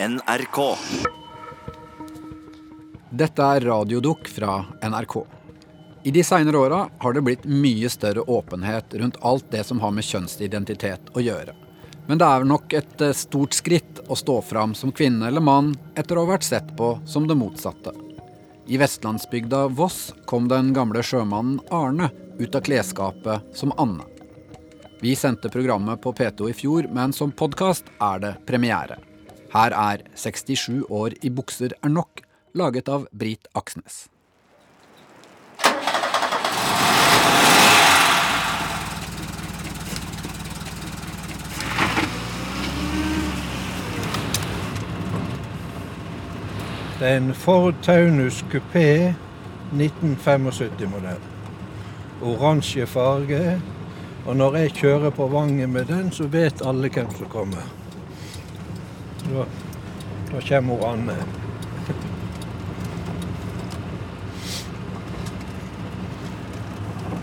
NRK. 0.00 0.76
Dette 3.10 3.42
er 3.42 3.60
Radiodukk 3.60 4.28
fra 4.28 4.64
NRK. 4.82 5.16
I 6.02 6.12
de 6.14 6.22
seinere 6.22 6.58
åra 6.58 6.84
har 6.98 7.12
det 7.12 7.24
blitt 7.26 7.48
mye 7.50 7.90
større 7.90 8.22
åpenhet 8.22 8.94
rundt 8.94 9.18
alt 9.26 9.48
det 9.50 9.64
som 9.66 9.80
har 9.82 9.90
med 9.96 10.06
kjønnsidentitet 10.06 11.10
å 11.18 11.24
gjøre. 11.24 11.56
Men 12.06 12.22
det 12.22 12.28
er 12.28 12.46
nok 12.46 12.76
et 12.78 13.02
eh, 13.02 13.10
stort 13.10 13.58
skritt 13.58 13.98
å 14.06 14.14
stå 14.14 14.38
fram 14.46 14.76
som 14.78 14.94
kvinne 14.94 15.26
eller 15.32 15.42
mann 15.42 15.72
etter 15.98 16.14
å 16.14 16.28
ha 16.28 16.36
vært 16.36 16.46
sett 16.46 16.70
på 16.78 16.92
som 17.02 17.26
det 17.26 17.34
motsatte. 17.34 17.90
I 18.70 18.78
vestlandsbygda 18.78 19.66
Voss 19.74 20.12
kom 20.30 20.46
den 20.46 20.70
gamle 20.78 21.02
sjømannen 21.02 21.58
Arne 21.74 22.12
ut 22.38 22.54
av 22.54 22.62
klesskapet 22.70 23.50
som 23.50 23.74
Anne. 23.74 24.06
Vi 25.02 25.18
sendte 25.18 25.50
programmet 25.50 25.98
på 26.06 26.14
P2 26.14 26.52
i 26.54 26.56
fjor, 26.62 26.86
men 26.94 27.10
som 27.12 27.34
podkast 27.34 27.90
er 27.98 28.22
det 28.22 28.34
premiere. 28.46 29.02
Her 29.52 29.72
er 29.72 30.04
67 30.14 30.84
år 30.90 31.14
i 31.22 31.30
bukser 31.30 31.72
er 31.82 31.88
nok, 31.88 32.20
laget 32.54 32.88
av 32.88 33.06
Brit 33.16 33.48
Aksnes. 33.56 34.08
Det 46.98 47.06
er 47.06 47.16
en 47.16 47.32
Ford 47.34 47.74
Taunus 47.82 48.44
kupé 48.52 49.14
1975-modell. 49.72 51.24
Oransje 52.20 52.86
farge. 52.86 53.60
Og 54.26 54.36
når 54.36 54.56
jeg 54.56 54.78
kjører 54.82 55.10
på 55.10 55.32
Vangen 55.32 55.72
med 55.72 55.84
den, 55.88 56.12
så 56.12 56.26
vet 56.26 56.66
alle 56.66 56.90
hvem 56.92 57.08
som 57.16 57.30
kommer. 57.32 57.77
Da, 59.28 59.44
da 60.32 60.40
kommer 60.48 60.74
hun 60.74 60.84
Anne. 60.84 61.16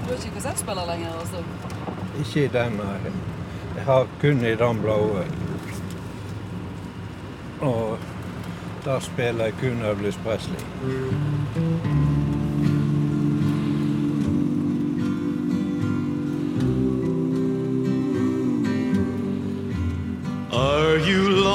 Du 0.03 0.09
har 0.09 0.13
ikke 0.13 0.33
kassettspiller 0.33 0.85
lenger, 0.85 1.13
altså? 1.19 1.43
Ikke 2.19 2.45
i 2.45 2.47
den, 2.47 2.77
nei. 2.77 3.13
Jeg 3.75 3.83
har 3.83 4.07
kun 4.21 4.45
i 4.45 4.55
den 4.55 4.81
blå. 4.81 5.23
Og 7.61 7.97
der 8.85 8.99
spiller 8.99 9.43
jeg 9.45 9.53
kun 9.61 9.81
Elvis 9.81 10.19
Presley. 10.23 10.61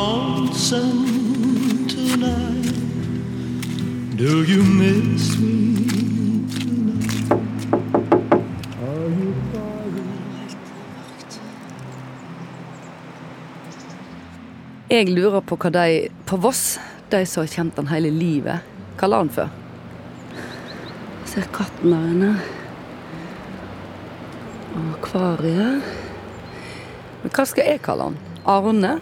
Lonesome 0.00 1.86
tonight? 1.88 2.72
Do 4.16 4.44
you 4.44 4.62
miss 4.80 5.38
me 5.38 5.54
tonight? 6.54 7.30
Are 8.80 9.10
you 9.20 9.34
Jeg 14.90 15.08
lurer 15.08 15.40
på 15.40 15.56
hva 15.56 15.70
de 15.70 16.08
på 16.26 16.36
Voss, 16.36 16.78
de 17.12 17.26
som 17.26 17.44
har 17.44 17.52
kjent 17.52 17.76
den 17.76 17.92
hele 17.92 18.10
livet, 18.10 18.64
kaller 18.98 19.22
han 19.22 19.30
for. 19.30 19.52
Ser 21.30 21.46
katten 21.54 21.92
der 21.92 22.08
inne. 22.14 22.32
Og 24.74 24.90
akvariet. 24.96 25.94
Men 27.22 27.32
hva 27.36 27.44
skal 27.46 27.68
jeg 27.68 27.84
kalle 27.86 28.10
han? 28.10 28.20
Arne? 28.48 28.98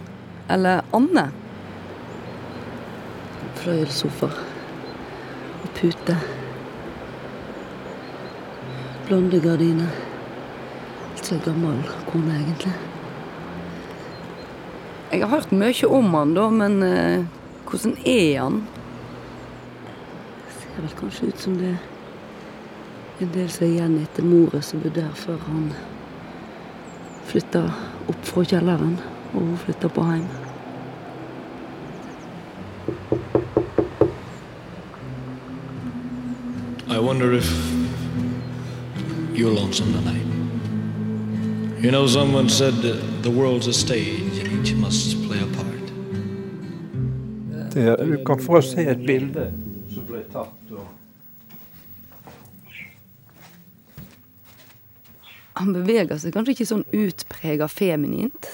Eller 0.48 0.82
Anne? 0.96 1.24
Fløyelssofa 3.58 4.28
Og 5.62 5.70
pute. 5.76 6.16
Blonde 9.08 9.40
gardiner. 9.40 9.92
Litt 11.14 11.26
så 11.26 11.38
gammel 11.44 11.82
kone, 12.08 12.38
egentlig. 12.38 12.72
Jeg 15.12 15.22
har 15.24 15.32
hørt 15.32 15.52
mye 15.52 15.92
om 15.98 16.14
han 16.14 16.34
da, 16.36 16.48
men 16.52 16.82
eh, 16.84 17.28
hvordan 17.68 17.94
er 18.04 18.40
han? 18.42 18.58
Ser 20.58 20.82
vel 20.82 20.98
kanskje 21.00 21.30
ut 21.30 21.46
som 21.46 21.56
det 21.60 21.74
er 21.74 23.24
en 23.24 23.32
del 23.34 23.48
som 23.50 23.64
er 23.66 23.72
igjen 23.72 23.96
etter 24.02 24.26
moret 24.26 24.64
som 24.64 24.82
bodde 24.84 25.02
her 25.02 25.16
før 25.18 25.40
han 25.48 25.70
flytta 27.28 27.64
opp 28.08 28.28
fra 28.28 28.44
kjelleren, 28.46 28.94
og 29.34 29.40
hun 29.40 29.56
flytta. 29.56 29.88
I 36.90 37.00
wonder 37.00 37.32
if 37.32 37.48
you're 39.34 39.54
lonesome 39.54 39.92
tonight. 39.92 40.26
You 41.80 41.90
know, 41.90 42.06
someone 42.06 42.48
said 42.48 42.74
that 42.82 43.22
the 43.22 43.30
world's 43.30 43.68
a 43.68 43.72
stage 43.72 44.38
and 44.38 44.48
each 44.48 44.74
must 44.74 45.22
play 45.26 45.38
a 45.38 45.46
part. 45.56 45.92
Det, 47.74 47.96
du 48.06 48.24
kan 48.24 48.40
få 48.40 48.62
se 48.62 48.82
et 48.90 49.06
bilde 49.06 49.52
som 49.94 50.06
ble 50.08 50.24
tatt. 50.32 50.54
Han 55.58 55.74
beveger 55.74 56.18
seg 56.18 56.34
kanskje 56.34 56.54
ikke 56.54 56.66
sånn 56.70 56.84
utprega 56.94 57.66
feminint. 57.70 58.50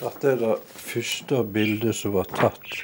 Dette 0.00 0.30
er 0.32 0.38
det 0.40 0.54
første 0.64 1.42
bildet 1.52 1.92
som 1.98 2.14
var 2.14 2.28
tatt 2.32 2.78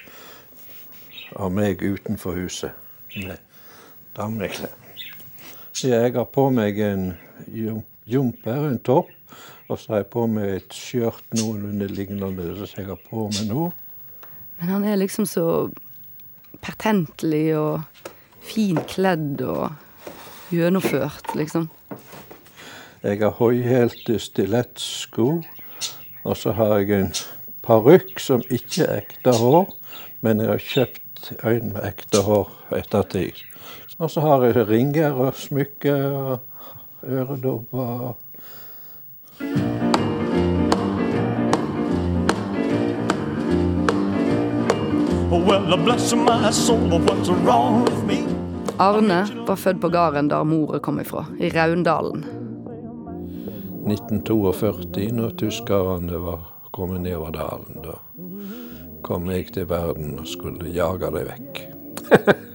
av 1.40 1.48
meg 1.52 1.80
utenfor 1.80 2.36
huset. 2.36 2.76
Med 3.16 3.40
dameklær. 4.16 4.74
Så 5.72 5.88
jeg 5.88 6.12
har 6.12 6.28
på 6.28 6.50
meg 6.52 6.76
en 6.84 7.06
jumper, 7.56 8.66
en 8.68 8.78
topp, 8.84 9.08
og 9.68 9.80
så 9.80 9.94
har 9.94 10.02
jeg 10.02 10.10
på 10.12 10.26
meg 10.28 10.52
et 10.58 10.76
skjørt 10.76 11.24
noenlunde 11.36 11.88
lignende 11.88 12.50
som 12.62 12.82
jeg 12.82 12.90
har 12.92 13.00
på 13.08 13.26
meg 13.32 13.48
nå. 13.48 13.70
Men 14.60 14.72
han 14.74 14.84
er 14.88 15.00
liksom 15.00 15.24
så 15.28 15.46
pertentlig 16.64 17.50
og 17.56 18.04
finkledd 18.44 19.40
og 19.44 19.72
gjennomført, 20.52 21.32
liksom. 21.36 21.68
Jeg 23.02 23.20
har 23.20 23.36
høyhælte 23.40 24.20
stilettsko, 24.20 25.40
og 26.26 26.36
så 26.36 26.52
har 26.52 26.78
jeg 26.78 26.90
en 27.00 27.12
parykk 27.62 28.18
som 28.20 28.42
ikke 28.50 28.82
er 28.84 29.02
ekte 29.04 29.34
hår, 29.38 29.70
men 30.26 30.42
jeg 30.42 30.50
har 30.50 30.64
kjøpt 30.72 31.32
en 31.46 31.72
med 31.74 31.86
ekte 31.86 32.22
hår 32.26 32.50
ettertid. 32.74 33.42
Og 33.98 34.10
så 34.10 34.20
har 34.20 34.44
jeg 34.44 34.66
ringer 34.68 35.14
og 35.14 35.34
smykker 35.38 36.04
og 36.10 36.38
øredobber. 37.06 38.14
Arne 48.78 49.20
var 49.46 49.56
født 49.56 49.80
på 49.80 49.88
gården 49.88 50.30
der 50.30 50.42
moren 50.44 50.80
kom 50.80 51.00
ifra, 51.00 51.24
i 51.40 51.48
Raundalen. 51.54 52.45
1942, 53.86 55.10
når 55.14 55.36
tyskerne 55.40 56.18
var 56.22 56.40
kommet 56.74 57.00
nedover 57.06 57.30
dalen, 57.36 57.80
da 57.84 57.96
kom 59.06 59.30
jeg 59.30 59.52
til 59.54 59.68
verden 59.70 60.18
og 60.18 60.26
skulle 60.28 60.72
jage 60.74 61.06
dem 61.14 61.28
vekk. 61.30 61.62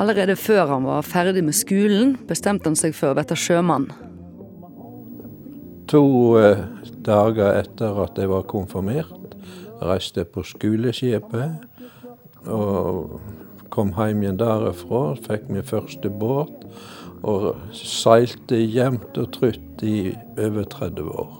Allerede 0.00 0.36
før 0.36 0.66
han 0.66 0.84
var 0.88 1.04
ferdig 1.04 1.44
med 1.44 1.52
skolen, 1.52 2.16
bestemte 2.28 2.70
han 2.70 2.78
seg 2.78 2.94
for 2.96 3.12
å 3.12 3.16
bli 3.18 3.36
sjømann. 3.36 3.90
To 5.92 6.04
eh, 6.40 6.62
dager 7.04 7.58
etter 7.60 8.00
at 8.06 8.16
jeg 8.16 8.30
var 8.32 8.48
konfirmert, 8.48 9.36
reiste 9.82 10.22
jeg 10.22 10.32
på 10.32 10.44
skoleskipet. 10.46 11.68
Og 12.48 13.20
kom 13.72 13.92
hjem 13.98 14.24
igjen 14.24 14.40
derifra, 14.40 15.02
fikk 15.28 15.50
min 15.52 15.66
første 15.66 16.08
båt. 16.08 16.61
Og 17.22 17.74
seilte 17.76 18.58
jevnt 18.58 19.18
og 19.20 19.30
trutt 19.36 19.84
i 19.86 20.12
over 20.36 20.66
30 20.66 21.10
år. 21.22 21.38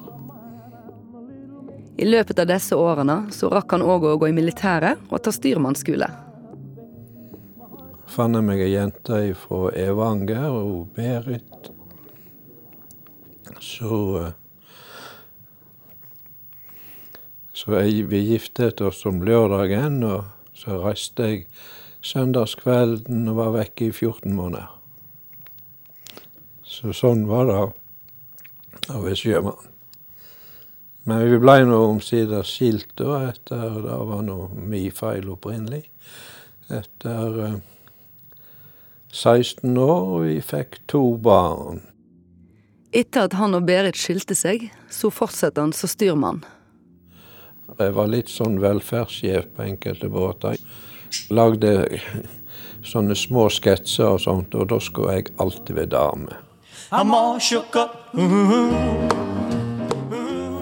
I 2.02 2.06
løpet 2.08 2.38
av 2.38 2.48
disse 2.48 2.76
årene 2.78 3.16
så 3.34 3.50
rakk 3.52 3.74
han 3.76 3.84
òg 3.84 4.06
å 4.08 4.18
gå 4.18 4.30
i 4.30 4.36
militæret 4.36 5.00
og 5.10 5.22
ta 5.22 5.32
styrmannsskole. 5.34 6.08
Fant 8.12 8.36
jeg 8.36 8.44
meg 8.44 8.60
ei 8.60 8.72
jente 8.74 9.18
fra 9.40 9.70
Evanger, 9.78 10.48
og 10.52 10.92
Berit. 10.96 11.70
Så 13.62 14.32
Så 17.62 17.76
jeg, 17.78 18.08
vi 18.10 18.18
giftet 18.26 18.80
oss 18.82 19.04
om 19.06 19.20
lørdagen, 19.22 20.00
og 20.02 20.24
så 20.56 20.80
reiste 20.82 21.28
jeg 21.28 21.44
søndagskvelden 22.02 23.28
og 23.30 23.36
var 23.38 23.52
vekke 23.54 23.86
i 23.86 23.92
14 23.92 24.32
måneder. 24.34 24.81
Så 26.82 26.90
sånn 26.98 27.28
var 27.30 27.46
det 27.46 27.58
å 28.90 29.02
være 29.04 29.18
sjømann. 29.18 29.68
Men 31.06 31.22
vi 31.30 31.38
ble 31.42 31.54
nå 31.66 31.78
omsider 31.92 32.46
skilt 32.46 32.90
da, 32.98 33.28
etter 33.32 33.78
Det 33.84 33.98
var 34.08 34.22
nå 34.26 34.36
min 34.54 34.90
feil 34.94 35.30
opprinnelig. 35.30 35.84
Etter 36.70 37.38
eh, 37.46 37.56
16 39.12 39.78
år, 39.78 39.96
og 40.02 40.26
vi 40.26 40.36
fikk 40.42 40.80
to 40.90 41.02
barn. 41.22 41.82
Etter 42.90 43.28
at 43.28 43.38
han 43.38 43.54
og 43.58 43.66
Berit 43.66 43.98
skilte 43.98 44.34
seg, 44.38 44.70
så 44.90 45.10
fortsetter 45.14 45.62
han 45.62 45.74
som 45.76 45.90
styrmann. 45.90 46.42
Jeg 47.78 47.94
var 47.96 48.10
litt 48.10 48.30
sånn 48.30 48.58
velferdssjef 48.62 49.52
på 49.54 49.66
enkelte 49.70 50.10
båter. 50.12 50.58
Lagde 51.30 52.00
sånne 52.86 53.14
små 53.18 53.46
sketser 53.52 54.16
og 54.16 54.22
sånt, 54.26 54.54
og 54.58 54.70
da 54.72 54.80
skulle 54.82 55.18
jeg 55.18 55.34
alltid 55.42 55.78
være 55.78 55.94
dame. 55.94 56.42
I'm 56.94 57.14
all 57.14 57.40
shook 57.40 57.76
up. 57.76 58.14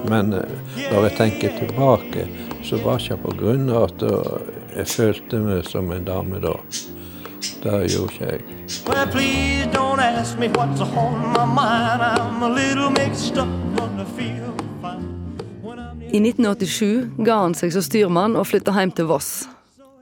Men 0.08 0.32
eh, 0.32 0.42
når 0.92 1.02
jeg 1.08 1.16
tenker 1.16 1.56
tilbake, 1.58 2.26
så 2.62 2.78
var 2.84 3.02
ikke 3.02 3.16
på 3.24 3.32
grunn 3.40 3.66
av 3.70 3.88
at 3.88 4.04
eh, 4.06 4.36
jeg 4.76 4.86
følte 4.92 5.40
meg 5.42 5.66
som 5.66 5.90
en 5.90 6.06
dame 6.06 6.38
da. 6.38 6.52
Det 7.64 7.74
gjorde 7.90 8.14
ikke 8.14 8.28
jeg. 8.30 8.40
I 16.10 16.22
1987 16.22 17.10
ga 17.26 17.42
han 17.42 17.58
seg 17.58 17.74
som 17.74 17.82
styrmann 17.90 18.38
og 18.38 18.46
flytta 18.46 18.78
hjem 18.78 18.94
til 18.94 19.10
Voss, 19.10 19.48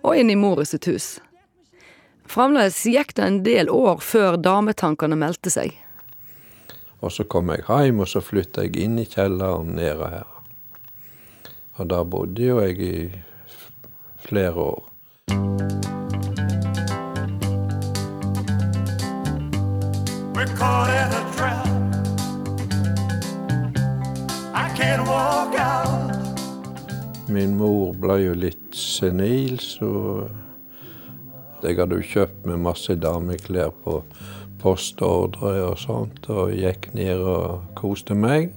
og 0.05 0.13
inn 0.21 0.29
i 0.29 0.37
Moris 0.37 0.77
sitt 0.77 0.93
hus. 0.93 1.11
Fremdeles 2.29 2.85
gikk 2.85 3.17
det 3.17 3.25
en 3.25 3.45
del 3.49 3.73
år 3.73 4.05
før 4.05 4.37
dametankene 4.37 5.17
meldte 5.17 5.49
seg. 5.49 5.73
Og 7.01 7.13
så 7.13 7.25
kom 7.25 7.53
jeg 7.55 7.63
hjem, 7.69 8.01
og 8.03 8.09
så 8.11 8.21
flytta 8.25 8.65
jeg 8.67 8.77
inn 8.83 8.99
i 8.99 9.07
kjelleren 9.07 9.77
nede 9.79 10.09
her. 10.11 10.27
Og 11.79 11.87
da 11.93 12.03
bodde 12.03 12.43
jo 12.43 12.59
jeg 12.59 12.81
i 12.83 12.95
flere 14.27 14.55
år. 14.55 14.85
We're 20.35 20.51
caught 20.59 20.91
in 20.91 21.11
a 21.15 21.23
trap. 21.37 21.67
I 24.55 24.67
can't 24.75 25.07
walk 25.07 25.55
out. 25.55 26.11
Min 27.31 27.55
mor 27.61 27.95
ble 27.95 28.19
jo 28.25 28.35
litt 28.35 28.75
senil, 28.75 29.61
så 29.63 30.27
jeg 31.63 31.79
hadde 31.79 31.95
jo 31.99 32.11
kjøpt 32.11 32.47
meg 32.47 32.59
masse 32.67 32.95
dameklær 32.99 33.71
på 33.85 34.01
postordre 34.63 35.55
og 35.67 35.79
sånt, 35.81 36.29
og 36.33 36.55
gikk 36.57 36.91
ned 36.97 37.23
og 37.23 37.67
koste 37.79 38.17
meg. 38.19 38.53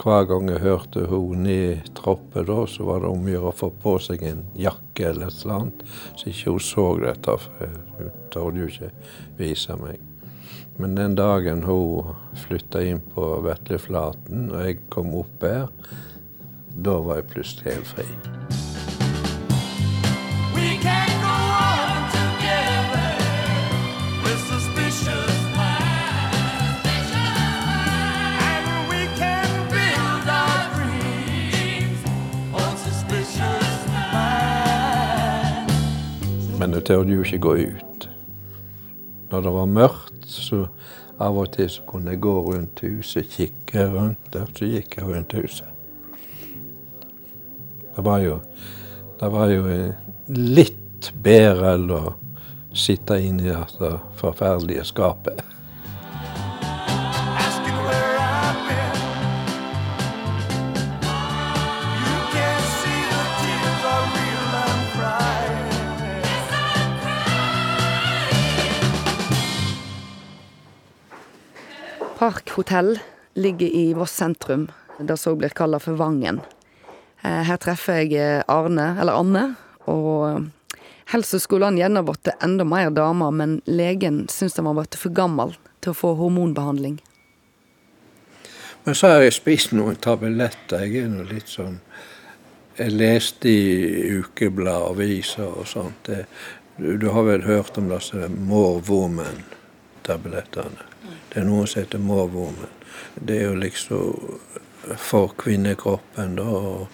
Hver 0.00 0.24
gang 0.30 0.48
jeg 0.48 0.62
hørte 0.62 1.02
hun 1.10 1.42
ned 1.44 1.90
trappa, 1.98 2.44
så 2.64 2.86
var 2.88 3.02
det 3.02 3.10
om 3.10 3.26
å 3.26 3.34
gjøre 3.34 3.50
å 3.50 3.56
få 3.58 3.68
på 3.82 3.98
seg 4.00 4.22
en 4.24 4.46
jakke 4.56 5.10
eller 5.10 5.28
et 5.28 5.42
eller 5.42 5.58
annet, 5.58 5.82
så 6.16 6.30
ikke 6.30 6.54
hun 6.54 6.64
så 6.64 6.86
dette, 7.02 7.34
for 7.44 7.74
hun 7.98 8.14
torde 8.32 8.62
jo 8.62 8.70
ikke 8.72 8.88
vise 9.36 9.76
meg. 9.76 10.00
Men 10.80 10.96
den 10.96 11.18
dagen 11.18 11.66
hun 11.68 12.14
flytta 12.46 12.80
inn 12.88 13.02
på 13.12 13.26
Vetleflaten, 13.44 14.48
og 14.48 14.64
jeg 14.64 14.80
kom 14.88 15.12
opp 15.20 15.44
her, 15.44 15.68
da 16.72 16.96
var 17.04 17.20
jeg 17.20 17.30
plutselig 17.34 17.74
helt 17.74 17.92
fri. 17.92 18.08
We 20.56 20.78
can't 20.80 21.09
jeg 36.88 37.10
jo 37.10 37.22
ikke 37.22 37.38
gå 37.38 37.54
ut. 37.74 38.08
Når 39.30 39.40
det 39.40 39.52
var 39.52 39.66
mørkt, 39.66 40.26
så 40.26 40.64
av 41.20 41.36
og 41.36 41.52
til 41.52 41.68
så 41.70 41.84
kunne 41.86 42.14
jeg 42.14 42.22
gå 42.24 42.34
rundt 42.46 42.80
huset, 42.80 43.28
kikke 43.28 43.84
rundt 43.92 44.32
der, 44.32 44.48
så 44.56 44.64
gikk 44.64 44.96
jeg 44.96 45.08
rundt 45.08 45.34
huset. 45.36 45.68
Det 47.96 48.04
var 48.04 48.18
jo, 48.24 48.40
det 49.20 49.32
var 49.32 49.52
jo 49.52 49.66
eh, 49.68 49.94
litt 50.32 51.10
bedre 51.22 51.74
enn 51.76 51.90
å 51.92 52.02
sitte 52.72 53.18
inne 53.20 53.44
i 53.44 53.50
dette 53.50 53.90
forferdelige 54.20 54.86
skapet. 54.88 55.42
Park 72.20 72.50
hotell 72.50 72.98
ligger 73.34 73.66
i 73.66 73.94
Voss 73.94 74.12
sentrum, 74.12 74.72
det 74.98 75.16
som 75.16 75.38
blir 75.38 75.48
kalla 75.48 75.78
for 75.80 75.92
Vangen. 75.96 76.40
Eh, 77.22 77.42
Her 77.48 77.56
treffer 77.56 78.02
jeg 78.02 78.12
eh, 78.20 78.42
Arne, 78.44 78.90
eller 79.00 79.16
Anne, 79.16 79.44
og 79.88 80.08
eh, 80.28 80.82
helst 81.14 81.38
skulle 81.40 81.70
han 81.70 81.78
gjerne 81.80 82.02
blitt 82.04 82.28
enda 82.44 82.66
mer 82.68 82.90
dame, 82.92 83.30
men 83.32 83.54
legen 83.64 84.26
syns 84.28 84.58
han 84.60 84.68
var 84.68 84.76
blitt 84.82 84.98
for 85.00 85.16
gammel 85.16 85.54
til 85.80 85.94
å 85.94 85.96
få 85.96 86.10
hormonbehandling. 86.18 86.98
Men 88.84 88.98
så 89.00 89.14
har 89.14 89.24
jeg 89.24 89.38
spist 89.38 89.72
noen 89.72 89.96
tabletter. 89.96 90.84
Jeg 90.84 91.06
er 91.06 91.08
nå 91.14 91.24
litt 91.30 91.48
sånn 91.48 91.78
Jeg 92.76 92.92
leste 92.98 93.48
i 93.48 94.12
ukeblad, 94.20 94.90
aviser 94.92 95.48
og 95.48 95.64
sånt. 95.72 96.12
Du, 96.76 97.08
har 97.16 97.24
vel 97.24 97.48
hørt 97.48 97.80
om 97.80 97.88
disse 97.88 98.28
More 98.28 98.84
Woman-tablettene? 100.10 100.86
Det 101.32 101.40
er 101.40 101.44
noe 101.46 101.66
som 101.66 101.82
heter 101.82 101.98
More 101.98 102.28
Det 103.14 103.36
er 103.36 103.44
jo 103.44 103.54
liksom 103.54 104.40
for 104.96 105.34
kvinnekroppen, 105.38 106.36
da. 106.36 106.42
Og, 106.42 106.88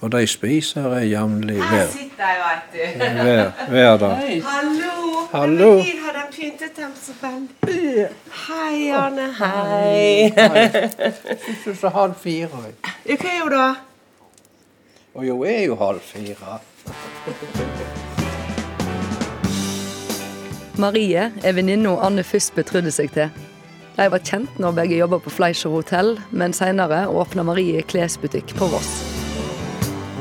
og 0.00 0.12
de 0.12 0.26
spiser 0.26 0.88
jeg 0.98 1.10
jevnlig 1.12 1.62
Her 1.62 1.86
sitter 1.86 2.24
jeg, 2.24 2.38
veit 2.42 2.72
du. 2.72 3.04
hver, 3.22 3.52
hver 3.68 3.96
dag. 3.96 4.42
Hallo! 4.42 4.94
Hallo. 5.32 5.72
Hvor 5.76 6.04
har 6.04 6.12
de 6.16 6.24
pyntet 6.32 6.76
dem 6.76 6.92
så 6.96 7.12
veldig? 7.20 8.08
Hei, 8.48 8.90
Arne. 8.90 9.32
Hei. 9.38 10.32
Jeg 10.36 11.14
du 11.64 11.74
så 11.74 11.88
halv 11.88 12.14
fire. 12.16 12.48
Hva 12.48 13.14
er 13.14 13.42
hun 13.42 13.52
da? 13.52 13.72
Og 15.14 15.26
jo 15.26 15.42
er 15.44 15.64
jo 15.66 15.76
halv 15.76 16.00
fire. 16.00 16.60
Marie 20.78 21.32
er 21.42 21.54
venninna 21.56 21.96
Anne 22.06 22.22
først 22.22 22.54
betrodde 22.54 22.92
seg 22.94 23.10
til. 23.10 23.32
De 23.96 24.04
var 24.12 24.22
kjent 24.22 24.60
når 24.62 24.76
begge 24.76 24.98
jobba 25.00 25.18
på 25.18 25.32
Fleischer 25.34 25.72
hotell, 25.74 26.12
men 26.30 26.54
seinere 26.54 27.00
åpna 27.10 27.42
Marie 27.42 27.82
klesbutikk 27.82 28.54
på 28.54 28.68
Voss. 28.70 28.92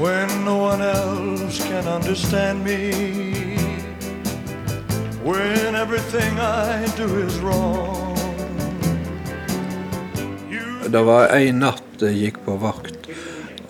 When 0.01 0.29
no 0.45 0.57
one 0.57 0.81
else 0.81 1.61
can 1.61 1.85
understand 1.87 2.63
me. 2.65 2.89
When 5.21 5.75
everything 5.75 6.39
I 6.39 6.89
do 6.97 7.05
is 7.21 7.37
wrong. 7.37 8.17
You 10.49 10.89
Det 10.89 11.05
var 11.05 11.35
en 11.37 11.61
natt 11.61 12.01
jeg 12.01 12.17
gikk 12.17 12.41
på 12.45 12.57
vakt, 12.61 13.09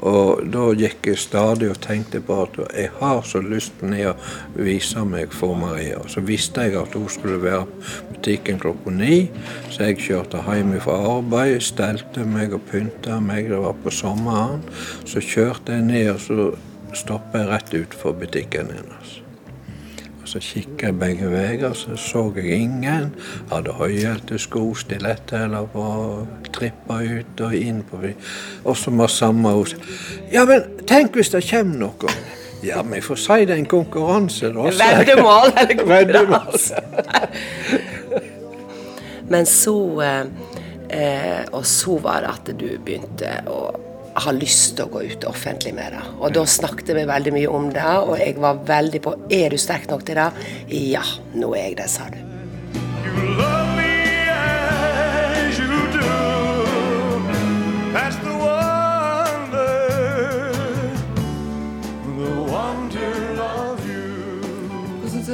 og 0.06 0.44
da 0.54 0.68
gikk 0.78 1.10
jeg 1.10 1.20
stadig 1.22 1.72
og 1.72 1.80
tenkte 1.82 2.22
på 2.22 2.38
at 2.44 2.58
jeg 2.68 2.92
har 3.00 3.22
så 3.26 3.42
lyst 3.42 3.82
ned 3.82 4.12
å 4.12 4.16
vise 4.54 5.04
meg 5.08 5.34
for 5.34 5.58
Maria. 5.58 6.00
Så 6.12 6.22
visste 6.26 6.68
jeg 6.68 6.78
at 6.78 6.94
hun 6.98 7.10
skulle 7.10 7.42
være 7.42 7.66
på 7.66 8.14
butikken 8.14 8.62
klokka 8.62 8.94
ni, 8.94 9.28
så 9.74 9.90
jeg 9.90 10.02
kjørte 10.06 10.44
hjem 10.46 10.76
fra 10.84 10.98
arbeid, 11.18 11.62
stelte 11.66 12.26
meg 12.30 12.54
og 12.58 12.66
pynta 12.70 13.20
meg. 13.24 13.50
Det 13.50 13.62
var 13.64 13.78
på 13.84 13.94
sommeren. 13.94 14.66
Så 15.06 15.24
kjørte 15.24 15.78
jeg 15.78 15.88
ned, 15.90 16.12
og 16.16 16.22
så 16.26 16.52
stoppa 16.98 17.44
jeg 17.44 17.54
rett 17.54 17.74
utenfor 17.78 18.20
butikken 18.22 18.74
hennes. 18.74 19.22
Så 20.28 20.42
kikket 20.44 20.82
jeg 20.84 20.96
begge 21.00 21.30
veier, 21.32 21.74
så 21.74 21.96
så 21.96 22.26
jeg 22.36 22.60
ingen. 22.66 23.14
Hadde 23.52 23.72
høyhælte 23.78 24.36
sko, 24.40 24.74
stiletthæler 24.76 25.70
var 25.74 26.26
trippa 26.52 27.00
ut 27.00 27.44
og 27.48 27.56
inn 27.56 27.80
på. 27.88 28.02
Og 28.66 28.78
så 28.78 28.92
var 28.92 29.08
samme 29.08 29.54
hos 29.56 29.76
Ja, 30.32 30.44
men 30.46 30.68
tenk 30.88 31.16
hvis 31.16 31.32
det 31.32 31.46
kommer 31.48 31.80
noe. 31.86 32.18
Ja, 32.64 32.82
men 32.84 32.98
jeg 32.98 33.06
får 33.06 33.22
si 33.22 33.40
det 33.46 33.56
er 33.56 33.62
en 33.62 33.70
konkurranse, 33.72 34.52
da. 34.52 34.68
Veddemål 34.82 35.54
eller 35.62 35.84
konkurranse. 35.86 36.84
Men 39.30 39.46
så 39.46 39.78
eh, 40.02 40.26
eh, 40.90 41.44
Og 41.52 41.66
så 41.66 41.98
var 42.04 42.24
det 42.24 42.34
at 42.34 42.56
du 42.60 42.68
begynte 42.84 43.32
å 43.48 43.62
har 44.24 44.38
lyst 44.38 44.76
til 44.78 44.88
å 44.88 44.92
gå 44.94 45.04
ut 45.12 45.28
offentlig 45.30 45.74
med 45.78 45.94
det. 45.94 46.04
Og 46.18 46.34
da 46.36 46.46
snakket 46.48 46.94
vi 46.98 47.06
veldig 47.10 47.34
mye 47.36 47.52
om 47.54 47.70
det, 47.74 47.86
og 48.04 48.16
jeg 48.20 48.38
var 48.42 48.64
veldig 48.68 49.02
på 49.06 49.16
Er 49.34 49.54
du 49.54 49.58
sterk 49.62 49.90
nok 49.92 50.06
til 50.08 50.20
det? 50.20 50.30
Ja, 50.74 51.04
nå 51.36 51.54
er 51.56 51.70
jeg 51.70 51.78
det, 51.82 51.90
sa 51.92 52.10
du. 52.12 52.18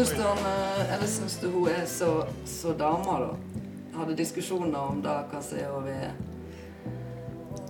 Eh, 0.03 0.93
eller 0.93 1.07
syns 1.07 1.39
du 1.41 1.47
hun 1.47 1.67
er 1.67 1.85
så, 1.85 2.25
så 2.45 2.73
dama. 2.73 3.35
Hadde 3.95 4.15
diskusjoner 4.17 4.79
om 4.79 5.01
det, 5.03 5.15
hva 5.31 5.41
som 5.41 5.57
er 5.57 5.71
over 5.71 6.11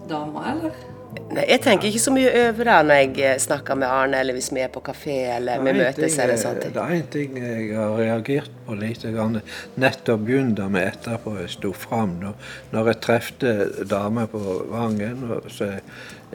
dama, 0.09 0.45
eller? 0.51 1.02
Nei, 1.33 1.43
jeg 1.49 1.61
tenker 1.63 1.89
ikke 1.89 2.01
så 2.03 2.13
mye 2.13 2.29
over 2.43 2.69
det 2.69 2.77
når 2.87 2.99
jeg 2.99 3.13
eh, 3.25 3.37
snakker 3.41 3.77
med 3.79 3.89
Arne, 3.89 4.19
eller 4.21 4.37
hvis 4.37 4.51
vi 4.53 4.61
er 4.61 4.71
på 4.73 4.83
kafé 4.85 5.15
eller 5.33 5.63
vi 5.65 5.73
møtes 5.79 6.17
eller 6.21 6.37
sånt. 6.41 6.67
Det 6.75 6.83
er 6.83 6.95
en 6.97 7.07
ting 7.13 7.37
jeg 7.41 7.69
har 7.73 7.93
reagert 7.97 8.51
på 8.67 8.77
lite 8.77 9.13
grann. 9.15 9.39
Nettopp 9.81 10.25
begynte 10.27 10.67
med 10.73 10.91
etterpå 10.91 11.35
jeg 11.39 11.55
sto 11.55 11.73
fram. 11.73 12.19
Når, 12.21 12.91
jeg 12.91 13.01
trefte 13.05 13.53
damer 13.89 14.29
på 14.29 14.41
Vangen, 14.71 15.25
så 15.49 15.71
jeg, 15.71 15.83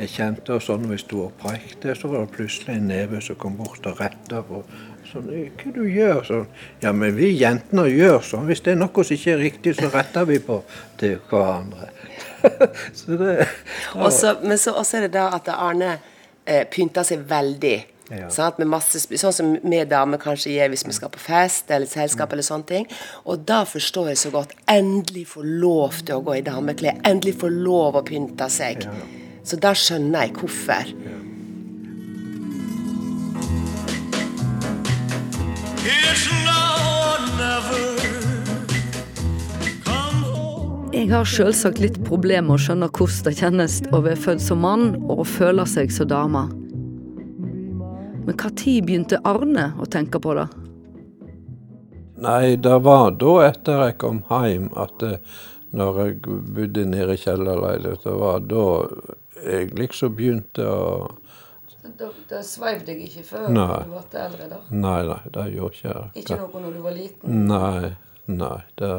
jeg 0.00 0.14
kjente 0.16 0.58
og 0.58 0.66
sånn 0.66 0.88
og 0.88 0.94
vi 0.96 1.00
sto 1.02 1.24
og 1.28 1.36
prekte, 1.42 1.94
så 1.98 2.10
var 2.10 2.26
det 2.26 2.34
plutselig 2.34 2.78
en 2.78 2.90
neve 2.90 3.22
som 3.24 3.38
kom 3.38 3.58
bort 3.60 3.86
og 3.86 4.02
retta 4.02 4.42
på. 4.46 4.64
Sånn, 5.08 5.28
hva 5.56 5.72
du 5.72 5.84
gjør 5.88 6.24
sånn? 6.26 6.46
Ja, 6.82 6.92
men 6.92 7.14
vi 7.16 7.30
jentene 7.32 7.86
gjør 7.88 8.20
sånn. 8.24 8.46
Hvis 8.48 8.60
det 8.64 8.74
er 8.74 8.80
noe 8.82 9.04
som 9.04 9.16
ikke 9.16 9.34
er 9.34 9.40
riktig, 9.40 9.76
så 9.78 9.88
retter 9.92 10.26
vi 10.28 10.38
på 10.44 10.60
til 11.00 11.16
hverandre. 11.30 11.88
så 12.98 13.16
det 13.18 13.36
ja. 13.38 13.46
også, 13.96 14.34
men 14.44 14.60
så 14.60 14.74
også 14.76 14.98
er 14.98 15.06
det 15.06 15.14
da 15.16 15.28
at 15.36 15.48
Arne 15.54 15.94
eh, 16.44 16.66
pynter 16.70 17.06
seg 17.08 17.24
veldig. 17.30 17.78
Ja. 18.08 18.28
Med 18.56 18.70
masse, 18.72 19.02
sånn 19.04 19.34
som 19.36 19.50
vi 19.60 19.80
damer 19.88 20.20
kanskje 20.20 20.54
gjør 20.54 20.72
hvis 20.72 20.86
vi 20.88 20.96
skal 20.96 21.12
på 21.12 21.20
fest 21.20 21.72
eller 21.72 21.88
selskap. 21.88 22.32
eller 22.32 22.46
sånne 22.46 22.68
ting. 22.68 22.88
Og 23.28 23.44
da 23.48 23.62
forstår 23.68 24.12
jeg 24.12 24.22
så 24.24 24.32
godt. 24.34 24.56
Endelig 24.68 25.26
få 25.34 25.44
lov 25.44 26.02
til 26.04 26.16
å 26.16 26.24
gå 26.24 26.38
i 26.38 26.44
dameklær. 26.44 27.00
Endelig 27.08 27.36
få 27.42 27.52
lov 27.52 28.00
å 28.00 28.04
pynte 28.04 28.48
seg. 28.52 28.88
Så 29.44 29.60
da 29.60 29.74
skjønner 29.76 30.28
jeg 30.28 30.36
hvorfor. 30.40 30.92
It's 30.92 31.27
Jeg 41.08 41.16
har 41.16 41.24
selvsagt 41.24 41.78
litt 41.80 41.94
problemer 42.04 42.44
med 42.44 42.58
å 42.58 42.60
skjønne 42.60 42.86
hvordan 42.92 43.24
det 43.24 43.32
kjennes 43.38 43.76
å 43.96 44.00
være 44.04 44.20
født 44.20 44.42
som 44.44 44.58
mann 44.60 44.90
og 45.06 45.22
å 45.22 45.24
føle 45.24 45.64
seg 45.70 45.92
som 45.94 46.10
dame. 46.10 46.42
Men 48.26 48.36
når 48.36 48.74
begynte 48.84 49.20
Arne 49.24 49.70
å 49.80 49.88
tenke 49.88 50.20
på 50.20 50.34
det? 50.36 50.44
Nei, 52.20 52.58
det 52.60 52.76
var 52.84 53.14
da 53.16 53.34
etter 53.46 53.86
jeg 53.86 53.96
kom 54.02 54.20
hjem 54.28 54.68
at 54.76 55.06
eh, 55.06 55.16
når 55.72 56.02
jeg 56.02 56.18
bodde 56.26 56.84
nede 56.90 57.14
i 57.14 57.22
kjellerleiligheten, 57.22 58.04
det 58.04 58.18
var 58.18 58.44
da 58.50 58.66
jeg 59.46 59.72
liksom 59.78 60.16
begynte 60.18 60.66
å 60.68 61.08
Det, 61.98 62.40
sveiv 62.46 62.84
deg 62.86 63.00
ikke 63.08 63.24
før 63.26 63.48
Nei. 63.50 63.82
du 63.84 63.90
ble 63.90 64.20
eldre? 64.22 64.48
da? 64.52 64.58
Nei, 64.70 65.02
nei, 65.08 65.20
det 65.34 65.46
gjorde 65.56 65.74
ikke 65.74 65.88
jeg. 65.92 66.10
Ikke 66.22 66.36
noe 66.38 66.62
når 66.62 66.74
du 66.76 66.82
var 66.84 66.94
liten? 66.96 67.38
Nei, 67.48 67.92
nei. 68.30 68.58
Det, 68.78 68.90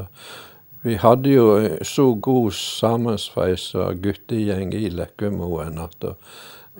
vi 0.84 0.96
hadde 1.00 1.32
jo 1.34 1.46
så 1.88 2.10
god 2.15 2.51
sammensveisa 2.56 3.89
guttegjeng 4.03 4.74
i 4.75 4.89
Lekkemoen 4.91 5.79
at 5.84 5.96
da- 6.03 6.15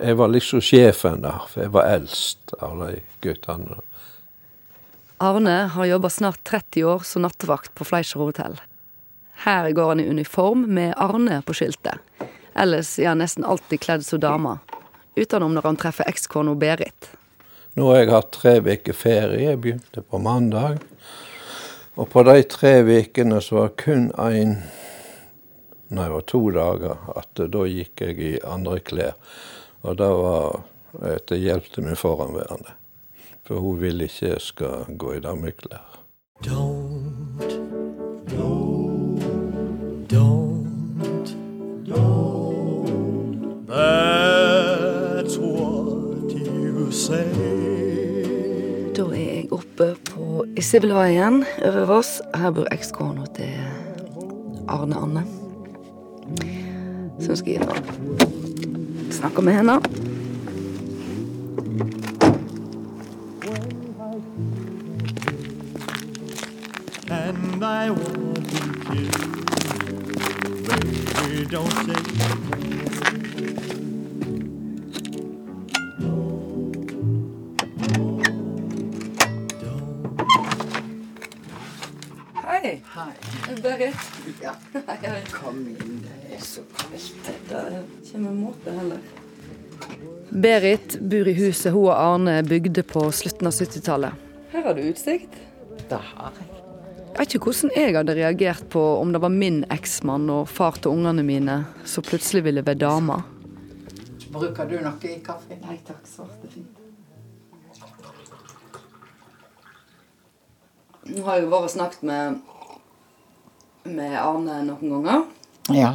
jeg 0.00 0.16
var 0.16 0.28
liksom 0.32 0.62
sjefen 0.64 1.20
der, 1.20 1.42
for 1.48 1.60
jeg 1.66 1.72
var 1.74 1.88
eldst 1.92 2.54
av 2.64 2.78
de 2.80 3.02
guttene. 3.20 3.80
Arne 5.20 5.56
har 5.74 5.84
jobba 5.90 6.08
snart 6.08 6.40
30 6.48 6.84
år 6.88 7.02
som 7.04 7.22
nattevakt 7.26 7.74
på 7.76 7.84
Fleischer 7.84 8.22
hotell. 8.24 8.56
Her 9.44 9.68
går 9.76 9.88
han 9.92 10.00
i 10.00 10.08
uniform 10.08 10.64
med 10.72 10.94
Arne 10.96 11.42
på 11.44 11.52
skiltet. 11.56 12.00
Ellers 12.56 12.94
er 12.98 13.10
han 13.12 13.20
nesten 13.20 13.44
alltid 13.44 13.80
kledd 13.84 14.04
som 14.04 14.20
dame. 14.20 14.56
Utenom 15.16 15.54
når 15.54 15.66
han 15.66 15.80
treffer 15.80 16.08
ekskona 16.10 16.54
Berit. 16.54 17.10
Nå 17.78 17.88
har 17.90 18.00
jeg 18.00 18.10
hatt 18.12 18.30
tre 18.34 18.52
uker 18.60 18.96
ferie. 18.96 19.50
Jeg 19.50 19.60
begynte 19.62 20.02
på 20.02 20.18
mandag. 20.22 20.80
Og 21.98 22.08
på 22.10 22.22
de 22.26 22.42
tre 22.50 22.80
ukene 22.86 23.40
så 23.42 23.62
var 23.62 23.74
kun 23.78 24.10
én 24.18 24.60
Nei, 25.90 26.04
det 26.04 26.12
var 26.14 26.26
to 26.30 26.40
dager 26.54 27.00
at 27.18 27.40
da 27.50 27.62
gikk 27.66 28.02
jeg 28.04 28.18
i 28.22 28.34
andre 28.46 28.76
klær. 28.78 29.16
Og 29.82 29.96
det 29.98 30.10
var 30.20 30.60
etter 31.16 31.40
hjelp 31.40 31.66
til 31.74 31.88
min 31.88 31.98
foranværende. 31.98 32.76
For 33.42 33.58
hun 33.58 33.80
ville 33.82 34.06
ikke 34.06 34.28
jeg 34.36 34.44
skal 34.44 34.94
gå 34.94 35.16
i 35.16 35.24
dameklær. 35.24 35.98
Don't, 36.46 36.89
jeg 49.40 49.52
oppe 49.52 49.94
på 50.04 50.44
Isabelveien 50.58 51.44
over 51.64 51.84
Voss. 51.88 52.20
Her 52.36 52.50
bor 52.52 52.68
ekskona 52.74 53.24
til 53.36 53.54
Arne 54.68 54.96
Anne. 55.00 55.22
Så 57.20 57.36
skal 57.36 57.52
jeg 57.52 57.68
snakke 59.10 59.42
med 59.42 59.52
henne. 59.52 59.80
And 67.10 67.64
I 67.64 67.90
want 67.90 68.52
you. 68.92 69.08
Baby, 70.68 71.44
don't 71.50 71.72
say 71.86 73.19
Berit. 83.62 83.94
Ja, 84.42 84.54
Hei, 84.72 84.96
hei. 85.02 85.22
kom 85.32 85.58
inn. 85.68 86.00
Det 86.04 86.36
er 86.36 86.44
så 86.44 86.62
kaldt. 86.76 87.48
Det 87.48 88.12
kommer 88.12 88.30
måte 88.36 88.72
heller. 88.72 88.98
Berit 90.30 90.98
bor 91.00 91.28
i 91.28 91.34
huset 91.34 91.72
hun 91.74 91.88
og 91.88 91.96
Arne 91.96 92.38
bygde 92.46 92.82
på 92.86 93.02
slutten 93.12 93.48
av 93.50 93.56
70-tallet. 93.56 94.12
Her 94.52 94.62
har 94.68 94.74
du 94.78 94.82
utsikt. 94.86 95.34
Det 95.90 95.98
har 96.12 96.32
jeg. 96.38 96.46
Jeg 97.10 97.18
vet 97.26 97.34
ikke 97.34 97.50
hvordan 97.50 97.72
jeg 97.76 97.94
hadde 97.96 98.14
reagert 98.16 98.68
på 98.72 98.80
om 99.00 99.10
det 99.12 99.20
var 99.20 99.32
min 99.34 99.64
eksmann 99.74 100.28
og 100.30 100.46
far 100.48 100.78
til 100.78 100.94
ungene 100.94 101.24
mine 101.26 101.56
som 101.84 102.06
plutselig 102.06 102.44
ville 102.46 102.62
være 102.64 102.78
dame. 102.80 103.18
Bruker 104.30 104.68
du 104.70 104.76
noe 104.78 105.10
i 105.10 105.16
kaffen? 105.26 105.58
Nei 105.66 105.80
takk, 105.84 106.04
svart 106.06 106.44
er 106.46 106.52
fint. 106.54 106.76
Nå 111.10 111.24
har 111.26 111.40
jeg 111.40 111.48
jo 111.48 111.50
vært 111.50 111.66
og 111.66 111.72
snakket 111.74 112.02
med, 112.06 112.38
med 113.94 114.16
Arne 114.20 114.62
noen 114.66 114.90
ganger. 114.96 115.24
Ja. 115.74 115.92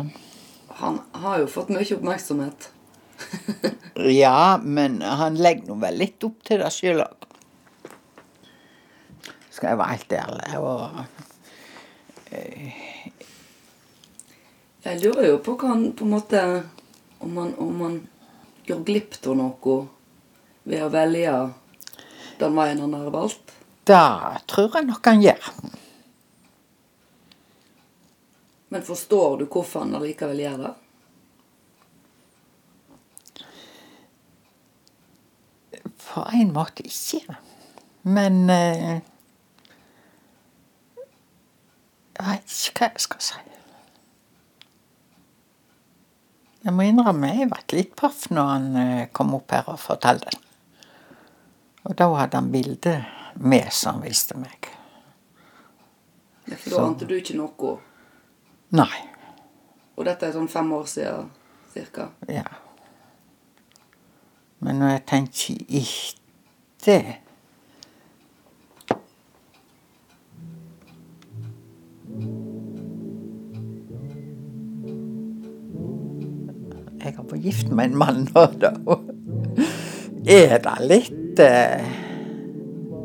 Han 0.81 0.99
har 1.11 1.39
jo 1.43 1.47
fått 1.51 1.69
mye 1.73 1.95
oppmerksomhet. 1.97 2.69
Ja, 3.95 4.59
men 4.59 4.97
han 5.01 5.37
legger 5.39 5.69
nå 5.69 5.77
vel 5.79 5.95
litt 6.01 6.23
opp 6.27 6.41
til 6.43 6.59
det 6.59 6.67
sjøl 6.75 6.99
òg. 6.99 7.25
Skal 9.55 9.69
jeg 9.71 9.79
være 9.79 9.93
helt 9.93 10.15
ærlig. 10.17 10.49
Og 10.59 10.81
Jeg 14.83 14.99
lurer 14.99 15.29
jo 15.29 15.37
på 15.45 15.55
hva 15.55 15.71
han 15.71 15.85
på 15.95 16.03
en 16.03 16.11
måte 16.11 16.41
Om 17.23 17.37
han, 17.39 17.53
om 17.63 17.79
han 17.85 17.95
går 18.67 18.83
glipp 18.85 19.15
av 19.23 19.37
noe 19.39 19.77
ved 20.67 20.83
å 20.83 20.91
velge 20.91 21.31
den 22.41 22.55
veien 22.57 22.81
han 22.83 22.93
har 22.97 23.09
valgt. 23.13 23.53
det 23.87 24.41
tror 24.51 24.75
jeg 24.75 24.87
nok 24.89 25.07
han 25.07 25.21
gjør. 25.23 25.49
Men 28.75 28.83
forstår 28.83 29.37
du 29.37 29.45
hvorfor 29.45 29.85
han 29.85 29.95
allikevel 29.95 30.39
gjør 30.43 30.57
det? 30.59 30.69
På 36.03 36.25
en 36.33 36.51
måte 36.51 36.83
ikke. 36.83 37.37
Men 38.03 38.49
eh, 38.51 38.99
Jeg 42.19 42.27
vet 42.27 42.57
ikke 42.57 42.83
hva 42.83 42.91
jeg 42.91 43.05
skal 43.05 43.25
si. 43.29 43.39
Jeg 46.67 46.75
må 46.75 46.89
innrømme 46.89 47.31
jeg 47.31 47.47
ble 47.55 47.79
litt 47.79 47.95
paff 47.95 48.27
når 48.27 48.53
han 48.57 48.69
eh, 48.83 49.07
kom 49.15 49.39
opp 49.39 49.55
her 49.55 49.71
og 49.71 49.79
fortalte 49.87 50.35
det. 50.35 50.43
Og 51.87 51.95
da 51.95 52.11
hadde 52.19 52.43
han 52.43 52.51
bildet 52.51 53.07
med 53.39 53.71
som 53.71 54.01
han 54.01 54.09
viste 54.11 54.35
meg. 54.35 54.67
Ja, 56.43 56.59
For 56.59 56.75
da 56.75 56.87
ante 56.91 57.07
du 57.07 57.21
ikke 57.23 57.39
noe. 57.39 57.77
Nei. 58.75 59.01
Og 59.95 60.07
dette 60.07 60.27
er 60.27 60.35
sånn 60.35 60.51
fem 60.51 60.71
år 60.75 60.87
siden 60.91 61.29
cirka. 61.71 62.09
Ja. 62.31 62.47
Men 64.63 64.81
når 64.81 64.95
jeg 64.95 65.05
tenker 65.11 65.61
etter 65.81 67.13
Jeg 77.05 77.13
har 77.13 77.25
vært 77.29 77.43
gift 77.45 77.69
med 77.69 77.91
en 77.91 77.97
mann 78.01 78.23
nå, 78.31 78.45
da. 78.57 78.71
Er 80.25 80.55
det 80.63 80.75
litt 80.89 81.41
eh, 81.43 81.91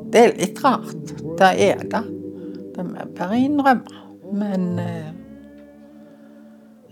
Det 0.08 0.22
er 0.22 0.32
litt 0.38 0.62
rart. 0.64 1.12
Det 1.36 1.50
er 1.68 1.82
det. 1.84 2.00
Det 2.72 2.86
må 2.86 2.96
jeg 2.96 3.10
bare 3.18 3.42
innrømme. 3.44 4.06
Men 4.40 4.64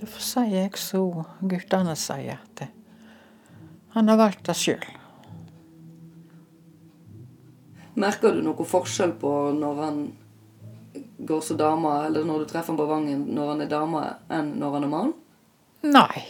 eh, 0.01 0.19
sier 0.23 0.55
jeg 0.55 0.79
så 0.81 1.03
guttene 1.41 1.97
sier, 1.99 2.39
at 2.39 2.69
han 3.97 4.09
har 4.09 4.19
valgt 4.21 4.47
det 4.47 4.57
sjøl. 4.59 4.89
Merker 7.99 8.37
du 8.37 8.43
noe 8.47 8.67
forskjell 8.69 9.17
på 9.19 9.31
når 9.59 9.81
han 9.83 10.03
går 11.29 11.41
som 11.43 11.59
dame, 11.59 11.95
eller 12.07 12.27
når 12.27 12.45
du 12.45 12.51
treffer 12.51 12.73
han 12.73 12.79
på 12.79 12.87
Vangen 12.87 13.25
når 13.35 13.55
han 13.55 13.65
er 13.65 13.73
dame, 13.73 14.05
enn 14.31 14.53
når 14.61 14.77
han 14.77 14.87
er 14.87 14.93
mann? 14.93 15.17
Nei. 15.89 16.23